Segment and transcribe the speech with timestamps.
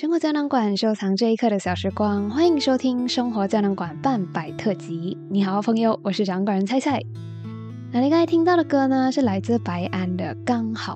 [0.00, 5.18] 生活胶囊馆收藏这一刻的小时光，欢迎收听生活胶囊馆半百特辑。
[5.28, 7.02] 你好，朋友，我是掌管人菜菜。
[7.92, 10.94] 那你刚才听到的歌呢，是来自白安的《刚好》。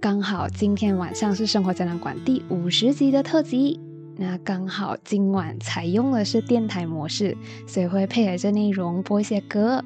[0.00, 3.78] 刚好今天晚上是生活胶囊馆第五十集的特辑，
[4.16, 9.84] 那刚好今晚采用的是电台模式，所以会配合着内容播一些歌。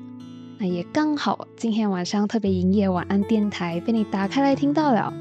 [0.59, 5.13] 那也刚好今天晚上特别营业晚安电台被你打开来听到了。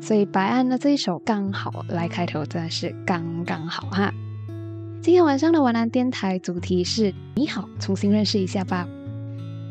[0.00, 4.12] 所以白安的这一首刚好来开头，真的是刚刚好哈。
[5.00, 8.86] 今天晚上的晚安电台主题是你好，重新认识一下吧。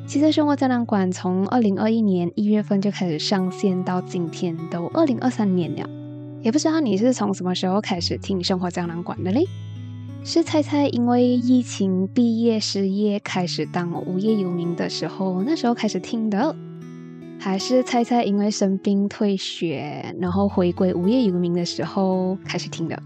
[0.08, 5.90] 其实生活胶囊馆从二零二一年一月份就开始上线，到今天都二零二三年了。
[6.42, 9.46] 也不知道你是从什么时候开始听生活胶囊馆的嘞？
[10.24, 16.56] 是猜猜因为疫情毕业失业，开始当无业游民的时候，那时候开始听的。
[17.40, 23.02] 还是猜猜，因为生病退学，然后回归无业游民的时候开始听的。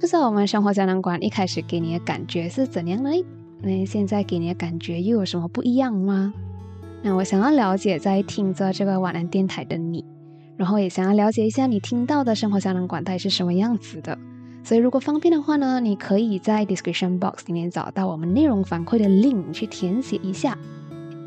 [0.00, 3.24] 不知道我们生活胶囊馆一开始给你的感觉是怎样的？
[3.60, 6.34] 那现在给你的感觉又有什么不一样吗？
[7.02, 10.04] 那我想要了解在听着这个晚安电台的你，
[10.56, 14.18] 然后也想要了解一下你听到的生活胶囊馆到底是什么样子的。
[14.64, 20.58] 所以如果方便的话呢，你可以在 description box 里面找到我们内容反馈的 link 去填写一下。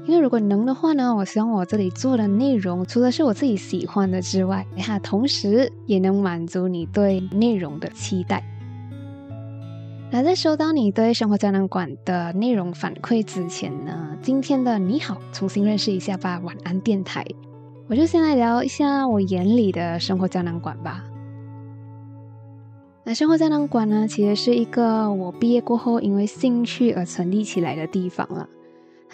[0.08, 8.44] 因为如果能的话呢，我希望我这里做的内容，除了是我自己喜欢的之外，哈，同时也能满足你对内容的期待。
[10.12, 17.26] 那在收到你对生活胶囊馆的内容反馈之前呢，今天的你好，重新认识一下吧，晚安电台，
[17.88, 21.04] 我就先来聊一下我眼里的生活胶囊馆吧。
[23.04, 28.48] 那生活胶囊馆呢，其实是一个我毕业过后因为兴趣而成立起来的地方了。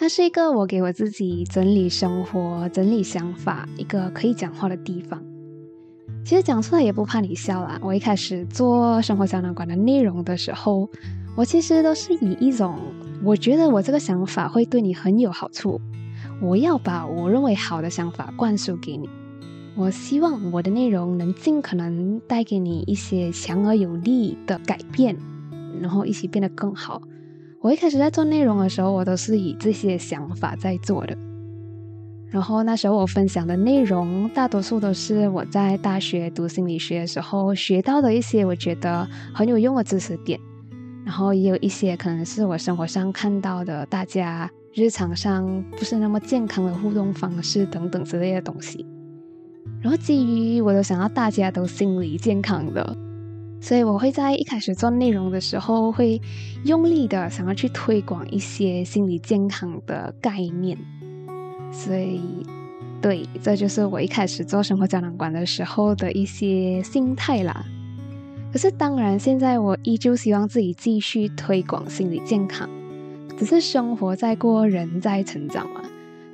[0.02, 5.22] 它是一个我给我自己整理生活、整理想法一个可以讲话的地方。
[6.24, 7.78] 其实讲出来也不怕你笑啦。
[7.80, 10.90] 我一开始做生活胶囊馆的内容的时候，
[11.36, 12.76] 我其实都是以一种
[13.22, 15.80] 我觉得我这个想法会对你很有好处，
[16.40, 19.08] 我要把我认为好的想法灌输给你。
[19.76, 25.16] 我希望我的内容能尽可能带给你一些强而有力的改变，
[25.80, 27.00] 然后一起变得更好。
[27.62, 31.16] 我一开始在做内容的时候，我都是以这些想法在做的。
[32.28, 40.40] 然后那时候我分享的内容，大多数都是我在大学读心理学的时候学到的一些我觉得很有用的知识点。
[41.04, 48.84] 然后也有一些可能是我生活上看到的，大家日常上不是那么健康的互动方式等等之类的东西。
[49.80, 52.96] 然后基于我都想要大家都心理健康的。
[53.62, 56.20] 所以我会在一开始做内容的时候，会
[56.64, 60.76] 用力的想要去推广一些心理健康的概念。
[61.70, 62.20] 所以，
[63.00, 67.64] 对，这就是我一开始做生活胶囊馆的时候的一些心态啦。
[68.52, 72.68] 可是，当然，现在我依旧希望自己继续推广心理健康。
[73.38, 75.82] 只是生活在过，人在成长嘛，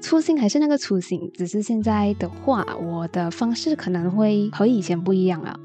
[0.01, 5.61] 初心还是那个初心，只是现在的话，我的方式可能会和以前不一样了。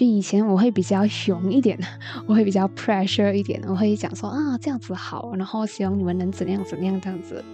[0.00, 1.78] 就以前我会比较熊一点，
[2.26, 7.44] 我会比较 pressure 一点，我会讲说啊这样子好，然后希望你们能怎样怎样这样子。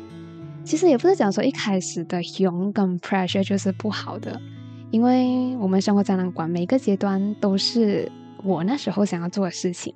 [0.62, 4.40] 其实也不是讲说一开始的熊跟 pressure 就是不好的，
[4.92, 8.08] 因为我们生活展览馆每个阶段都是
[8.44, 9.92] 我那时候想要做的事情，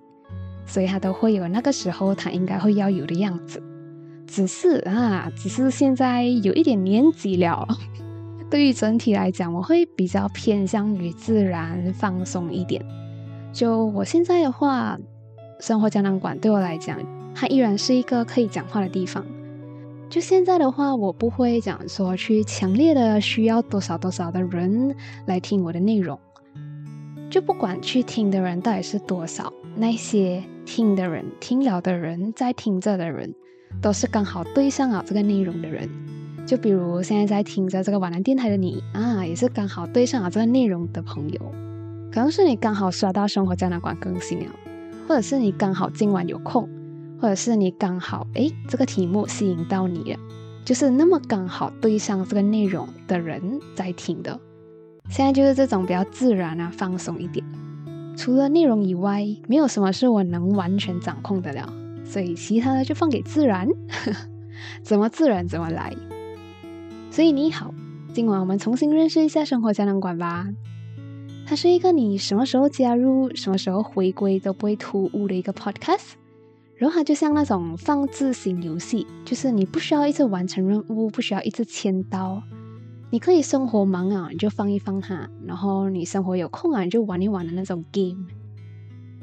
[0.66, 3.62] 所以它都会有那个时候它应该会要有的样子。
[4.26, 7.68] 只是啊，只是现在有一点年纪了。
[8.50, 12.84] 对于整体来讲，我会比较偏向于自然放松一点。
[13.52, 14.98] 就我现在的话，
[15.60, 16.98] 生活胶囊馆对我来讲，
[17.34, 19.24] 它依然是一个可以讲话的地方。
[20.08, 24.96] 就现在的话，我不会讲说去强烈的需要多少多少的人
[25.26, 26.18] 来听我的内容。
[27.30, 33.32] 就不管去听的人到底是多少，那些听的人、听了的人、在听着的人，
[33.80, 35.88] 都是刚好对上了这个内容的人。
[36.50, 41.40] 就比如现在在听着这个晚安电台的你啊，也是刚好对上了这个内容的朋友，
[42.10, 44.46] 可能是你刚好刷到生活胶囊馆更新了，
[45.06, 46.68] 或者是你刚好今晚有空，
[47.20, 50.18] 或者是你刚好哎这个题目吸引到你了，
[50.64, 54.36] 就是那么刚好对上这个内容的人在听的。
[55.08, 57.46] 现在就是这种比较自然啊，放松一点。
[58.16, 61.72] 除了内容以外，没有什么是我能完全掌控的了，
[62.04, 63.68] 所以其他的就放给自然，
[64.82, 65.94] 怎么自然怎么来。
[67.10, 67.74] 所以你好，
[68.14, 70.46] 今晚我们重新认识一下生活胶囊馆吧。
[71.44, 76.12] 它是一个你什么时候加入、什么时候回归都不会突兀的一个 podcast。
[76.76, 82.42] 然后它就像那种放置型游戏，就是你不需要一直完成任务，不需要一直签到，
[83.10, 88.24] 你可以生活忙啊，你就放一放它；然后你生活有空啊，你就玩一玩的那种 game。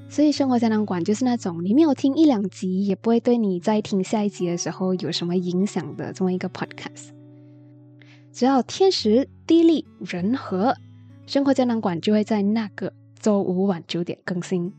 [0.09, 7.16] 所以生活胶囊馆就是那种你没有听一两集，也不会对你在听下一集的时候有什么影响的这么一个 podcast。
[8.37, 10.75] 只要天时地利人和，
[11.25, 14.71] 生活胶囊馆就会在那个周五晚九点更新。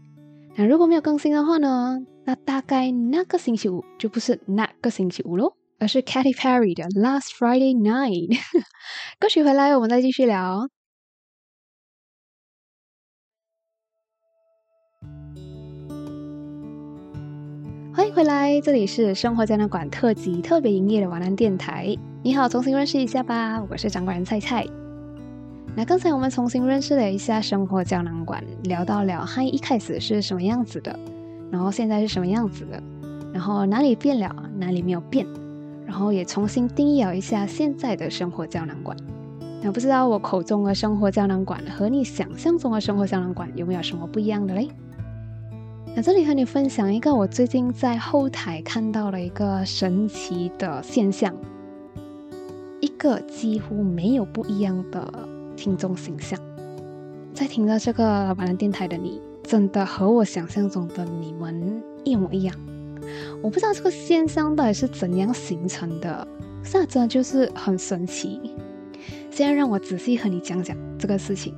[0.55, 1.99] 那如果没有更新的话呢？
[2.25, 5.55] 那大概那个星期五就不是那个星期五喽。
[5.81, 8.38] 而是 Katy Perry 的 Last Friday Night
[9.19, 10.69] 歌曲回来，我们再继续聊。
[18.18, 21.96] 回来，这里是生活胶囊馆特辑特别营业的晚安电台。
[22.20, 24.66] 你好，重新认识一下吧，我是掌管人菜菜。
[25.76, 30.98] 那刚才我们重新认识了一下生活胶囊馆，聊到了它一开始是什么样子的，
[31.52, 32.82] 然后现在是什么样子的，
[33.32, 35.24] 然后哪里变了，哪里没有变。
[35.86, 38.96] 然后也重新定义了一下现在的生活胶囊馆。
[39.62, 44.68] 那不知道我口中的生活胶囊馆和你想象中的生活胶囊馆有没有什么不一样的嘞？
[45.94, 51.35] 那这里和你分享一个我最近在后台看到了一个神奇的现象，
[52.81, 56.38] 一个几乎没有不一样的听众形象。
[57.35, 62.55] 在听着这个老板的电台的你，真的和我想象中的你们一模一样。
[63.43, 66.26] 我不知道这个现象到底是怎样形成的，
[66.73, 68.40] 那真的就是很神奇。
[69.31, 71.55] 现在让我仔细和你讲讲这个事情。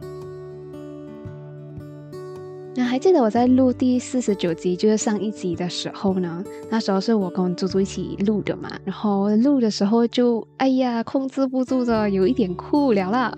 [2.91, 6.43] 还记得我在录第四十九集，就是上一集的时候呢？
[6.69, 13.33] 那时候是我跟猪猪一起录的嘛，然后录的时候就哎呀控制不住的有一点哭了啦。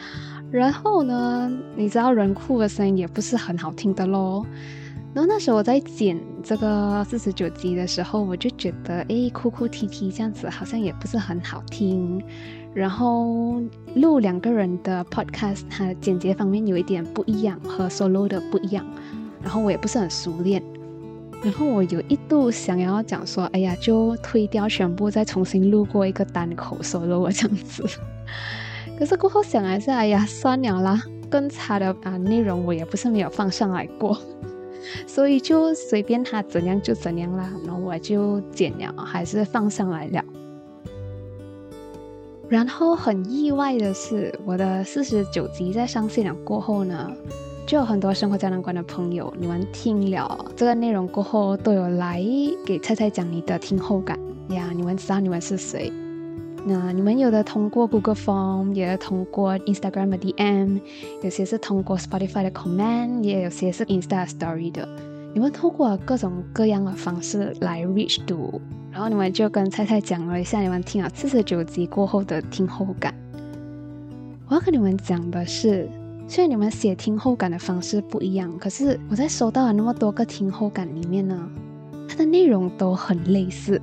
[0.50, 4.42] 然后呢，你知道人哭的声音也不是很好听的喽。
[5.14, 12.20] 然后那时候我在剪这个四十九集的时候，我就觉得，哎，哭哭啼啼这样子好像也不是很好听。
[12.74, 13.62] 然后
[13.94, 18.84] 录两个人的 podcast，它剪辑方面有一点不一样，和 solo 的不一样。
[19.40, 20.60] 然后我也不是很熟练。
[21.44, 27.84] 然后我有一度想要讲说，哎呀，就推掉全部，再重新录过一个单口 solo 这样子。
[28.98, 31.00] 可是过后想来是，哎呀，算了啦，
[31.30, 34.18] 更差的啊内容我也不是没有放上来过。
[35.06, 40.24] 所以就随便他怎样就怎样啦，然后我就剪了，还是放上来了。
[42.48, 47.10] 然后很意外的是，我的四十九集在上线了过后呢，
[47.66, 52.22] 就有很多生活胶囊馆的朋友，你们听了这个内容过后，都有来
[52.66, 54.18] 给菜菜讲你的听后感
[54.50, 54.70] 呀。
[54.74, 55.90] 你们知道你们是谁？
[56.66, 60.80] 那你们有的通过 Google Form，有的通过 Instagram 的 DM，
[61.22, 64.88] 有些是通过 Spotify 的 Comment，也有些是 Insta Story 的。
[65.34, 68.36] 你们通过各种各样的方式来 reach 到，
[68.90, 73.12] 然后你们就跟菜菜讲了一下你们听了四十九集过后的听后感。
[74.48, 75.86] 我要跟你们讲的是，
[76.26, 81.46] 虽然你们写听后感的方式不一样，可是我在收到了那么多个听后感里面呢，
[82.08, 83.78] 它的内容都很类似。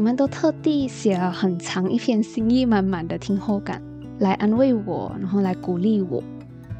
[0.00, 3.82] 你们都特地写了很长一篇心意满满的听后感，
[4.20, 6.24] 来安慰我，然后来鼓励我。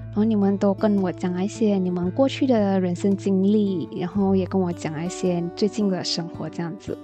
[0.06, 6.96] 然后你们都跟我讲一些你们过去的人生经历，然后也跟我讲一些最近的生活这样子。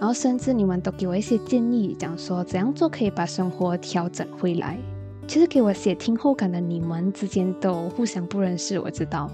[0.00, 4.78] 然后甚至你们都给我一些建议，讲说怎样做可以把生活调整回来。
[5.28, 9.30] 其实给我写听后感的你们之间都互相不认识，我知道。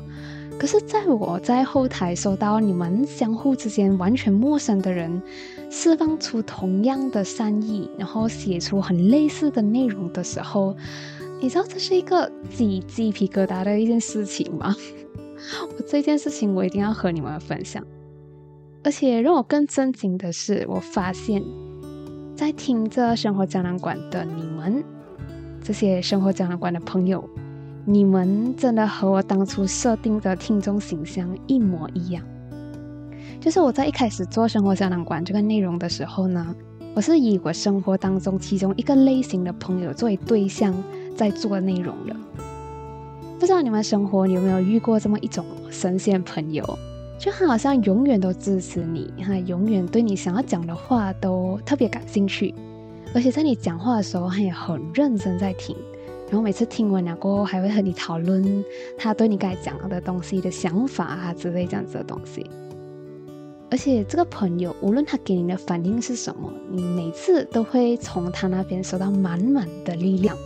[0.58, 5.22] 可是在我在后台收到你们相互之间完全陌生的人。
[5.70, 10.76] 释放出同样的善意，然后写出很类似的内容的时候，
[11.40, 14.74] 你知道这是一个鸡鸡皮疙瘩的一件事情吗？
[15.76, 17.84] 我这件事情我一定要和你们分享。
[18.82, 21.42] 而且让我更震惊的是，我发现，
[22.34, 24.82] 在听着生活胶囊馆的你们，
[25.62, 27.28] 这些生活胶囊馆的朋友，
[27.84, 32.24] 你们真的和我当初设定的听众形象一模一样。
[33.40, 36.54] 就是我在一开始做生活胶囊馆这个内容的时候呢，
[36.92, 40.74] 我是以我生活当中其中一个类型的朋友作为对象
[41.16, 42.14] 在做内容的。
[43.38, 46.78] 不知道你们生活有没有遇过这么一种神仙朋友，
[47.16, 52.52] 就好像永远都支持你，他永远对你想要讲的话都特别感兴趣，
[53.14, 55.76] 而且在你讲话的时候他也很认真在听，
[56.26, 58.64] 然后每次听完了过后还会和你讨论
[58.98, 62.44] 他对你该讲的东西的想法啊之类这样子的东西。
[63.70, 70.36] 而且这个朋友，无论他给你的反应是什么，你每次都会从他那边收到满满的力量。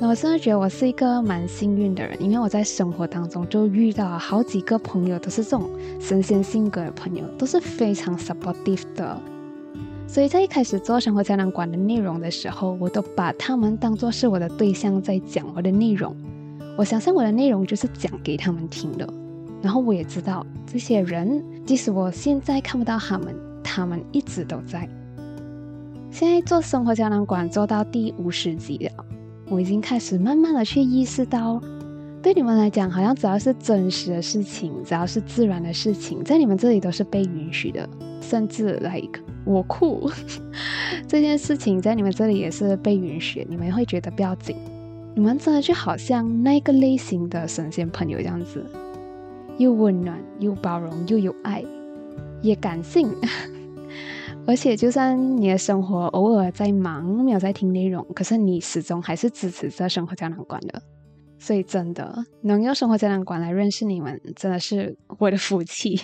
[0.00, 9.20] 那我真的觉得我是一个蛮幸运的人，因为我在生活当中就遇到了好几个朋友，都是这种神仙性格的朋友，都是非常 supportive 的。
[10.06, 16.16] 所以在一开始做生活胶囊馆的内容的时候，我都把他们当做是我的对象在讲我的内容。
[16.76, 19.08] 我想象我的内容就是讲给他们听的。
[19.60, 24.88] 然后我也知道这些人，即使我现在看不到他们，他们一直都在。
[26.10, 29.04] 现在做生活胶囊馆做到第五十集了，
[29.50, 31.60] 我已经开始慢慢的去意识到。
[32.22, 37.86] 对你们来讲，好像只要是真实的事情，只要是自然的事情，在你们这里都是被允许的。
[38.22, 40.10] 甚至 like 我酷
[41.06, 44.56] 这件事情，在你们这里也是被允许，你们会觉得不要紧。
[45.14, 48.64] 你们真的就好像那个类型的神仙朋友这样子，
[49.58, 51.64] 又温暖又包容又有爱，
[52.40, 53.10] 也感性。
[54.46, 60.82] 而且，就算你的生活偶尔在忙，没有在听内容，可是你始终还是支持着生活胶囊馆的。
[61.38, 66.00] 所以，真的能用生活胶囊馆来认识你们，真的是我的福气。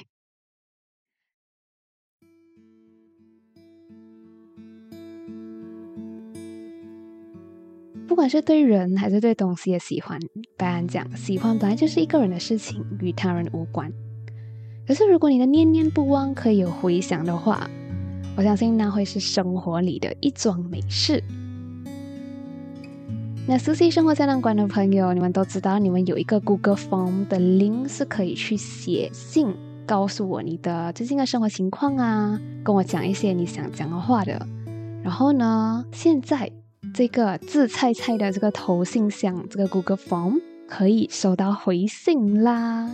[8.14, 10.20] 不管是对人还是对东西的喜欢，
[10.56, 13.92] 白安讲，喜欢本来就是一个人的事情，与他人无关。
[14.86, 17.68] 可是，如果你的念念不忘可以有回响的话，
[18.36, 21.20] 我相信那会是生活里的一桩美事。
[23.48, 29.52] 那熟悉生活胶囊馆的朋友，你们都知道，你们有一个 Google Form 的 link 是可以去写信，
[29.84, 34.46] 告诉我你的最近的生活情况啊，跟我讲一些你想讲的话的。
[35.02, 36.48] 然后呢，现在
[36.94, 42.88] 这个自菜菜的这个投信箱，这个 Google Form 可以收到回信啦。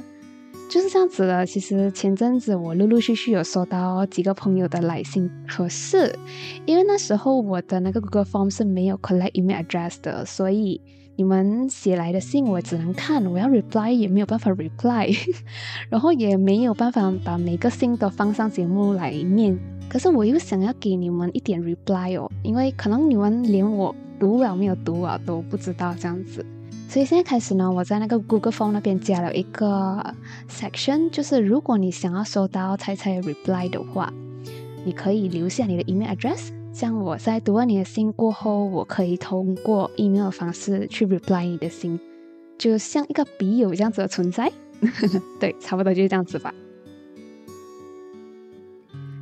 [0.71, 1.45] 就是这样子的。
[1.45, 6.19] 其实前阵子我陆陆续续有收到几个朋友的来信，可是
[6.64, 10.80] 因为那时候我的那个 Google Form 是没有 collect email address 的，所以
[11.21, 15.15] 你们写来的信我只能看，我要 reply 也没有办法 reply，
[15.91, 19.55] 然后也没有办法把每个信都放上节目来念。
[19.87, 26.43] 可是我又想要给你们一点 reply 哦，因为可能你们连我读了没有读啊都不知道这样子。
[26.89, 30.15] 所以现在开始呢，我在那个 Google Form 那边加了一个
[30.49, 34.11] section，就是如果你想要收到猜猜 reply 的话，
[34.87, 41.99] 你可以留下你的 email address，像我在读完你的信过后，我可以通过 email 的方式去 reply 你的信，
[42.57, 44.50] 就像一个笔友这样子的存在。
[45.39, 46.55] 对，差不多就是这样子吧。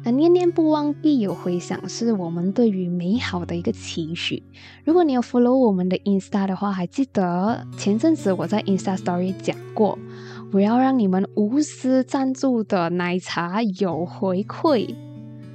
[0.04, 4.42] 念念不忘必有回响，是我们对于美好的一个期许。
[4.84, 9.98] 如果你有 follow 我们的 Insta 的话，还记得前阵子我在 Insta Story 讲过，
[10.50, 14.94] 我要让你们无私赞助的奶茶有回馈，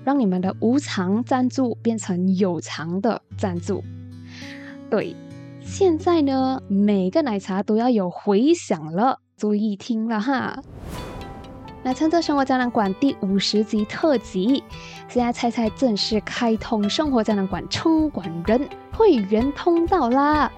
[0.04, 3.84] 让你们的无偿赞助变成有偿的赞助。
[4.90, 5.16] 对，
[5.62, 10.62] 现在呢，每个奶茶都要有回响了，注意听了哈。
[11.86, 14.64] 那趁着生活胶囊馆第五十集特辑，
[15.10, 20.50] 现在猜猜正式开通生活胶囊馆冲管人会员通道啦！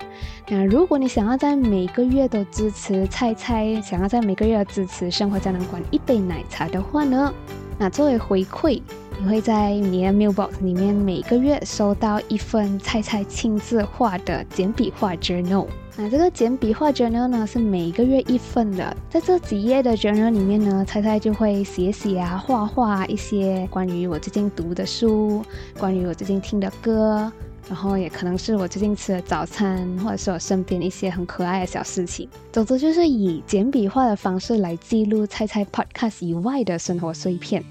[0.48, 7.34] 那如果你想要在每个月都支持猜猜，想要在每个月都支持生活胶囊馆一杯奶茶的话呢，
[7.80, 8.80] 那作为回馈，
[9.18, 15.68] 你会在你的 mailbox 里面每个月收到一份猜猜亲自画的简笔画 journal。
[15.96, 18.96] 那这个简笔画 journal 呢，是每个月一份的。
[19.10, 25.42] 在这几页的 journal 里面呢，猜猜就会写写啊、画画一些关于我最近读的书，
[25.80, 27.32] 关于我最近听的歌，
[27.70, 32.28] 然后也可能是我最近吃的早餐，或者是我身边一些很可爱的小事情。
[32.52, 37.64] 总之就是以简笔画的方式来记录猜猜 podcast 以外的生活碎片。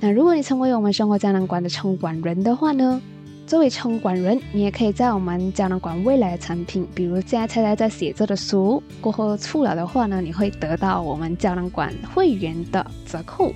[0.00, 3.00] 那如果你成为我们生活胶囊馆的充管人的话呢？
[3.46, 13.52] 作为充管人，你也可以在我们胶囊馆未来的产品，比如现在猜猜在写着的书过后出了的话呢，你会得到我们胶囊馆会员的折扣。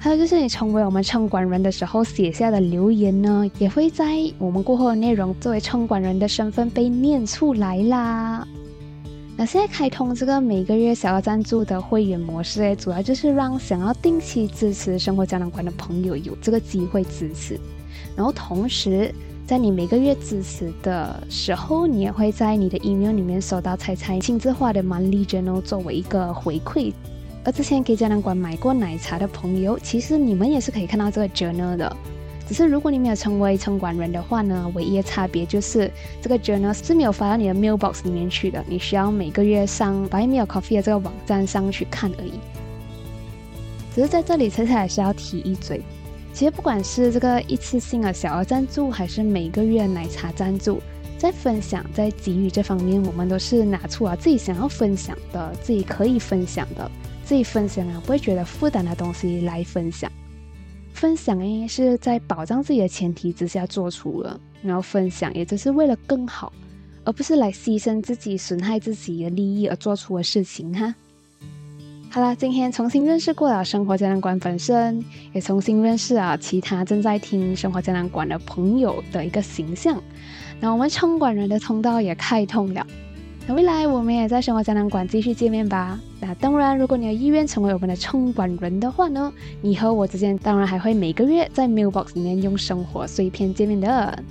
[0.00, 8.46] 还有就是你成为我们充管人的时候写下的留言呢，也会在我们过后的内容作为充管人的身份被念出来啦。
[9.36, 17.58] 那现在开通这个每个月小额赞助的会员模式，主要就是让想要定期支持生活胶囊馆的朋友有这个机会支持。
[18.16, 19.12] 然后同时，
[19.44, 26.92] 在你每个月支持的时候，你也会在你的 email 里面收到猜猜亲自画的 monthly journal 作为一个回馈。
[27.44, 31.96] 而之前给胶囊馆买过奶茶的朋友，其实你们也是可以看到这个 journal 的。
[32.46, 42.34] 只是如果你没有成为城管人的话呢，唯一的差别就是这个 journal 是没有发到你的 mailbox 里面去的，你需要每个月上 Buy Me a Coffee 的这个网站上去看而已。
[43.94, 45.80] 只是在这里，猜猜还是要提一嘴。
[46.32, 50.82] 其实不管是这个一次性的小额赞助，还是每个月奶茶赞助，
[51.16, 56.90] 在分享、在给予这方面，我们都是拿出了自己想要分享的、自己可以分享的、
[57.24, 60.10] 自己分享啊不会觉得负担的东西来分享。
[60.94, 66.50] 分享诶是在保障自己的前提之下做出了，然后分享也只是为了更好，
[67.04, 70.94] 而不是来牺牲自己、损害自己的利益而做出的事情哈。
[72.10, 80.00] 好了，今天重新认识过了生活胶囊馆本身，也重新认识了其他正在听生活胶囊馆的朋友的一个形象。
[80.60, 82.86] 那我们冲管人的通道也开通了。
[83.46, 86.00] 那未来我们也在生活胶囊馆继续见面吧。
[86.18, 94.24] 那当然，如果你有意愿成为我们的冲管人的话呢，你和我之间当然还会每个月在 Mailbox 里面用生活碎片见面的。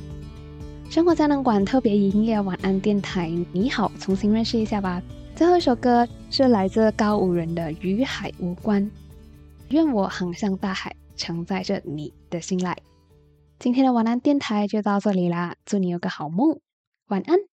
[0.90, 5.00] 生活胶囊馆特别营业晚安电台，你好，重新认识一下吧。
[5.36, 8.84] 最后一首歌是来自高五人的《与海无关》，
[9.70, 12.76] 愿我航向大海，承载着你的信赖。
[13.60, 16.60] 今天的晚安电台就到这里啦，祝你有个好梦，
[17.10, 17.53] 晚安。